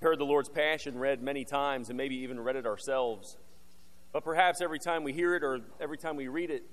heard 0.00 0.18
the 0.18 0.24
Lord's 0.24 0.48
Passion 0.48 0.98
read 0.98 1.22
many 1.22 1.44
times 1.44 1.88
and 1.88 1.96
maybe 1.96 2.16
even 2.16 2.40
read 2.40 2.56
it 2.56 2.66
ourselves. 2.66 3.36
But 4.12 4.24
perhaps 4.24 4.60
every 4.60 4.78
time 4.78 5.04
we 5.04 5.12
hear 5.12 5.34
it 5.34 5.42
or 5.42 5.60
every 5.80 5.98
time 5.98 6.16
we 6.16 6.28
read 6.28 6.50
it, 6.50 6.64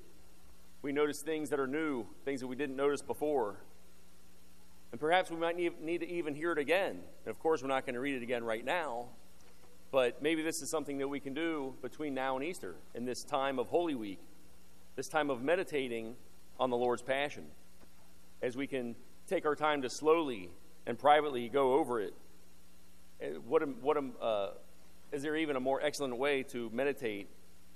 we 0.82 0.92
notice 0.92 1.22
things 1.22 1.50
that 1.50 1.60
are 1.60 1.68
new, 1.68 2.06
things 2.24 2.42
that 2.42 2.48
we 2.48 2.56
didn't 2.56 2.76
notice 2.76 3.02
before. 3.02 3.58
And 4.92 5.00
perhaps 5.02 5.32
we 5.32 5.38
might 5.38 5.58
need, 5.58 6.00
to 6.00 6.08
even 6.08 6.36
hear 6.36 6.52
it 6.52 6.60
again. 6.60 7.00
And 7.26 7.32
of 7.32 7.40
course, 7.40 7.62
we're 7.62 7.68
not 7.68 7.86
going 7.86 7.96
to 7.96 8.00
read 8.00 8.16
it 8.16 8.24
again 8.24 8.44
right 8.44 8.64
now. 8.64 9.08
But 9.92 10.22
maybe 10.22 10.42
this 10.42 10.62
is 10.62 10.70
something 10.70 11.00
that 11.00 11.08
we 11.08 11.20
can 11.20 11.34
do 11.34 11.74
between 11.82 12.14
now 12.14 12.36
and 12.36 12.46
Easter 12.46 12.76
in 12.94 13.06
this 13.06 13.24
time 13.24 13.60
of 13.60 13.68
Holy 13.68 13.96
Week, 13.96 14.20
this 14.96 15.08
time 15.08 15.30
of 15.30 15.42
meditating 15.42 16.16
on 16.60 16.70
the 16.70 16.78
Lord's 16.78 17.02
Passion, 17.02 17.46
as 18.42 18.56
we 18.56 18.68
can 18.68 18.96
take 19.28 19.46
our 19.46 19.56
time 19.56 19.82
to 19.82 19.90
slowly 19.90 20.52
and 20.86 21.00
privately 21.00 21.50
go 21.50 21.74
over 21.74 22.00
it. 22.00 22.14
What, 23.48 23.62
what, 23.82 23.98
uh, 24.22 24.50
is 25.12 25.22
there 25.22 25.36
even 25.36 25.56
a 25.56 25.60
more 25.60 25.80
excellent 25.82 26.18
way 26.18 26.42
to 26.44 26.70
meditate 26.74 27.30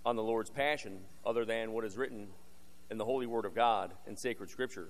on 0.04 0.16
the 0.16 0.24
Lord's 0.24 0.50
Passion 0.50 1.00
other 1.24 1.46
than 1.46 1.74
what 1.74 1.86
is 1.86 1.96
written 1.96 2.28
in 2.90 2.98
the 2.98 3.06
Holy 3.06 3.28
Word 3.28 3.46
of 3.46 3.54
God 3.54 3.94
and 4.08 4.18
sacred 4.18 4.50
Scripture? 4.50 4.90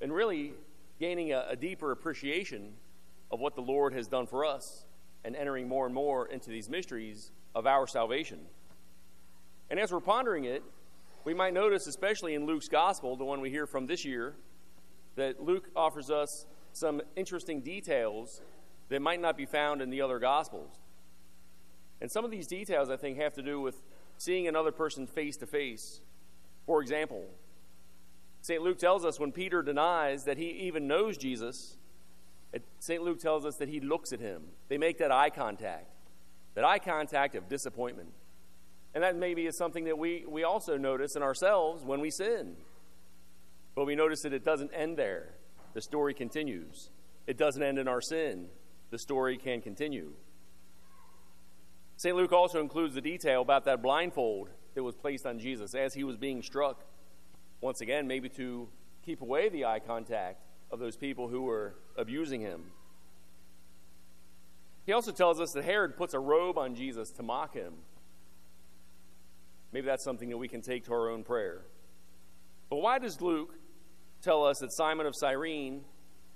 And 0.00 0.12
really 0.14 0.54
gaining 0.98 1.32
a, 1.32 1.46
a 1.50 1.56
deeper 1.56 1.92
appreciation 1.92 2.72
of 3.30 3.40
what 3.40 3.54
the 3.54 3.60
Lord 3.60 3.92
has 3.92 4.08
done 4.08 4.26
for 4.26 4.46
us 4.46 4.86
and 5.24 5.36
entering 5.36 5.68
more 5.68 5.84
and 5.84 5.94
more 5.94 6.26
into 6.26 6.48
these 6.48 6.70
mysteries 6.70 7.30
of 7.54 7.66
our 7.66 7.86
salvation. 7.86 8.38
And 9.68 9.78
as 9.78 9.92
we're 9.92 10.00
pondering 10.00 10.44
it, 10.44 10.62
we 11.24 11.34
might 11.34 11.52
notice, 11.52 11.86
especially 11.86 12.34
in 12.34 12.46
Luke's 12.46 12.68
gospel, 12.68 13.16
the 13.16 13.24
one 13.24 13.40
we 13.40 13.50
hear 13.50 13.66
from 13.66 13.86
this 13.86 14.04
year, 14.04 14.36
that 15.16 15.42
Luke 15.42 15.68
offers 15.76 16.10
us 16.10 16.46
some 16.72 17.02
interesting 17.16 17.60
details 17.60 18.40
that 18.88 19.02
might 19.02 19.20
not 19.20 19.36
be 19.36 19.46
found 19.46 19.82
in 19.82 19.90
the 19.90 20.00
other 20.00 20.18
gospels. 20.18 20.78
And 22.00 22.10
some 22.10 22.24
of 22.24 22.30
these 22.30 22.46
details, 22.46 22.90
I 22.90 22.96
think, 22.96 23.18
have 23.18 23.34
to 23.34 23.42
do 23.42 23.60
with 23.60 23.82
seeing 24.18 24.46
another 24.46 24.72
person 24.72 25.06
face 25.06 25.36
to 25.38 25.46
face. 25.46 26.00
For 26.66 26.82
example, 26.82 27.24
St. 28.42 28.62
Luke 28.62 28.78
tells 28.78 29.04
us 29.04 29.18
when 29.18 29.32
Peter 29.32 29.62
denies 29.62 30.24
that 30.24 30.38
he 30.38 30.50
even 30.50 30.86
knows 30.86 31.16
Jesus, 31.16 31.76
St. 32.78 33.02
Luke 33.02 33.18
tells 33.18 33.44
us 33.44 33.56
that 33.56 33.68
he 33.68 33.80
looks 33.80 34.12
at 34.12 34.20
him. 34.20 34.42
They 34.68 34.78
make 34.78 34.98
that 34.98 35.10
eye 35.10 35.30
contact, 35.30 35.90
that 36.54 36.64
eye 36.64 36.78
contact 36.78 37.34
of 37.34 37.48
disappointment. 37.48 38.10
And 38.94 39.02
that 39.02 39.16
maybe 39.16 39.46
is 39.46 39.58
something 39.58 39.84
that 39.84 39.98
we, 39.98 40.24
we 40.26 40.44
also 40.44 40.78
notice 40.78 41.16
in 41.16 41.22
ourselves 41.22 41.84
when 41.84 42.00
we 42.00 42.10
sin. 42.10 42.56
But 43.74 43.84
we 43.84 43.94
notice 43.94 44.22
that 44.22 44.32
it 44.32 44.44
doesn't 44.44 44.70
end 44.72 44.96
there. 44.96 45.34
The 45.74 45.82
story 45.82 46.14
continues. 46.14 46.88
It 47.26 47.36
doesn't 47.36 47.62
end 47.62 47.78
in 47.78 47.88
our 47.88 48.00
sin. 48.00 48.46
The 48.90 48.98
story 48.98 49.36
can 49.36 49.60
continue. 49.60 50.12
St. 51.96 52.14
Luke 52.14 52.32
also 52.32 52.60
includes 52.60 52.94
the 52.94 53.00
detail 53.00 53.42
about 53.42 53.64
that 53.64 53.82
blindfold 53.82 54.50
that 54.74 54.82
was 54.82 54.94
placed 54.94 55.26
on 55.26 55.38
Jesus 55.38 55.74
as 55.74 55.94
he 55.94 56.04
was 56.04 56.16
being 56.16 56.42
struck 56.42 56.84
once 57.60 57.80
again, 57.80 58.06
maybe 58.06 58.28
to 58.28 58.68
keep 59.04 59.22
away 59.22 59.48
the 59.48 59.64
eye 59.64 59.80
contact 59.80 60.42
of 60.70 60.78
those 60.78 60.96
people 60.96 61.28
who 61.28 61.42
were 61.42 61.74
abusing 61.96 62.40
him. 62.40 62.64
He 64.84 64.92
also 64.92 65.10
tells 65.10 65.40
us 65.40 65.52
that 65.52 65.64
Herod 65.64 65.96
puts 65.96 66.14
a 66.14 66.20
robe 66.20 66.58
on 66.58 66.74
Jesus 66.74 67.10
to 67.12 67.22
mock 67.22 67.54
him. 67.54 67.72
Maybe 69.72 69.86
that's 69.86 70.04
something 70.04 70.28
that 70.28 70.36
we 70.36 70.48
can 70.48 70.60
take 70.60 70.84
to 70.84 70.92
our 70.92 71.10
own 71.10 71.24
prayer. 71.24 71.62
But 72.70 72.76
why 72.76 72.98
does 72.98 73.20
Luke 73.20 73.54
tell 74.22 74.44
us 74.44 74.58
that 74.60 74.72
Simon 74.72 75.06
of 75.06 75.14
Cyrene 75.16 75.82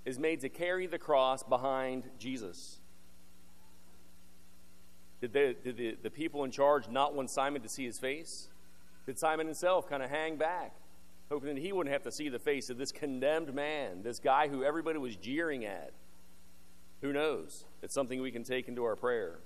is 0.04 0.18
made 0.18 0.40
to 0.40 0.48
carry 0.48 0.86
the 0.86 0.98
cross 0.98 1.42
behind 1.42 2.04
Jesus? 2.18 2.78
Did, 5.20 5.32
they, 5.32 5.54
did 5.62 5.76
the, 5.76 5.96
the 6.02 6.10
people 6.10 6.44
in 6.44 6.50
charge 6.50 6.88
not 6.88 7.14
want 7.14 7.30
Simon 7.30 7.62
to 7.62 7.68
see 7.68 7.84
his 7.84 7.98
face? 7.98 8.48
Did 9.06 9.18
Simon 9.18 9.46
himself 9.46 9.88
kind 9.88 10.02
of 10.02 10.10
hang 10.10 10.36
back? 10.36 10.74
hoping 11.30 11.54
that 11.54 11.60
he 11.60 11.72
wouldn't 11.72 11.92
have 11.92 12.02
to 12.02 12.10
see 12.10 12.28
the 12.28 12.40
face 12.40 12.70
of 12.70 12.76
this 12.76 12.90
condemned 12.90 13.54
man, 13.54 14.02
this 14.02 14.18
guy 14.18 14.48
who 14.48 14.64
everybody 14.64 14.98
was 14.98 15.14
jeering 15.14 15.64
at. 15.64 15.92
Who 17.02 17.12
knows? 17.12 17.64
It's 17.82 17.94
something 17.94 18.20
we 18.20 18.32
can 18.32 18.42
take 18.42 18.66
into 18.66 18.84
our 18.84 18.96
prayer. 18.96 19.38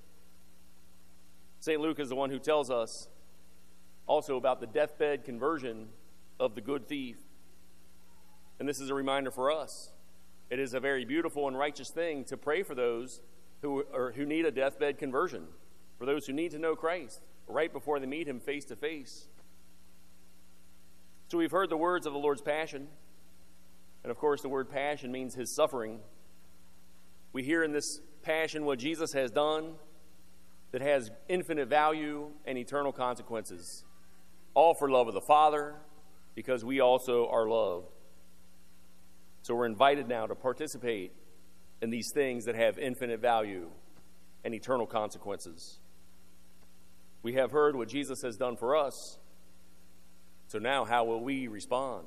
St. 1.61 1.81
Luke 1.81 2.01
is 2.01 2.09
the 2.09 2.15
one 2.15 2.31
who 2.31 2.39
tells 2.39 2.71
us 2.71 3.09
also 4.07 4.37
about 4.37 4.61
the 4.61 4.67
deathbed 4.67 5.25
conversion 5.25 5.89
of 6.41 6.55
the 6.55 6.61
good 6.61 6.89
thief. 6.89 7.19
And 8.59 8.69
this 8.69 8.81
is 8.81 8.89
a 8.89 8.95
reminder 8.95 9.31
for 9.31 9.53
us. 9.53 9.91
It 10.51 10.59
is 10.59 10.75
a 10.75 10.81
very 10.81 11.05
beautiful 11.05 11.49
and 11.49 11.59
righteous 11.59 11.91
thing 11.91 12.25
to 12.25 12.37
pray 12.37 12.63
for 12.63 12.75
those 12.75 13.21
who, 13.63 13.85
who 14.15 14.27
need 14.27 14.45
a 14.45 14.51
deathbed 14.51 14.99
conversion, 14.99 15.47
for 15.99 16.07
those 16.07 16.27
who 16.27 16.33
need 16.33 16.51
to 16.51 16.59
know 16.59 16.77
Christ 16.77 17.21
right 17.47 17.73
before 17.73 17.99
they 17.99 18.07
meet 18.07 18.29
him 18.29 18.41
face 18.41 18.65
to 18.67 18.77
face. 18.77 19.29
So 21.29 21.39
we've 21.39 21.51
heard 21.51 21.71
the 21.71 21.77
words 21.77 22.07
of 22.07 22.13
the 22.13 22.19
Lord's 22.19 22.43
passion. 22.43 22.89
And 24.03 24.11
of 24.11 24.19
course, 24.19 24.43
the 24.43 24.49
word 24.49 24.71
passion 24.71 25.11
means 25.11 25.35
his 25.35 25.55
suffering. 25.55 26.01
We 27.33 27.43
hear 27.43 27.65
in 27.65 27.73
this 27.73 28.01
passion 28.23 28.65
what 28.65 28.79
Jesus 28.79 29.13
has 29.15 29.31
done 29.31 29.73
that 30.73 30.83
has 30.83 31.11
infinite 31.29 31.69
value 31.69 32.31
and 32.45 32.59
eternal 32.59 32.93
consequences, 32.93 33.85
all 34.53 34.75
for 34.75 34.91
love 34.91 35.09
of 35.09 35.15
the 35.15 35.21
Father, 35.21 35.77
because 36.35 36.65
we 36.65 36.81
also 36.81 37.29
are 37.29 37.49
loved. 37.49 37.94
So 39.45 39.55
we're 39.55 39.67
invited 39.67 40.09
now 40.09 40.27
to 40.27 40.35
participate 40.35 41.13
in 41.83 41.91
these 41.91 42.11
things 42.13 42.47
that 42.47 42.55
have 42.55 42.79
infinite 42.79 43.21
value 43.21 43.69
and 44.43 44.55
eternal 44.55 44.87
consequences. 44.87 45.81
We 47.23 47.35
have 47.35 47.51
heard 47.51 47.77
what 47.77 47.89
Jesus 47.89 48.23
has 48.23 48.39
done 48.39 48.57
for 48.57 48.75
us. 48.75 49.19
So 50.49 50.59
now, 50.59 50.87
how 50.87 51.05
will 51.05 51.23
we 51.23 51.47
respond? 51.47 52.07